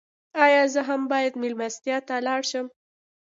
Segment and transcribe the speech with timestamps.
[0.45, 0.81] ایا زه
[1.11, 2.67] باید میلمستیا ته لاړ شم؟